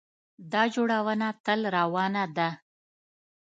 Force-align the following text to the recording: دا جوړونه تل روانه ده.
دا 0.51 0.63
جوړونه 0.73 1.27
تل 1.45 1.59
روانه 1.77 2.23
ده. 2.37 2.49